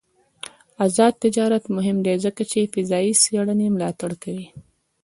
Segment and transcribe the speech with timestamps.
[0.85, 4.47] آزاد تجارت مهم دی ځکه چې فضايي څېړنې ملاتړ کوي.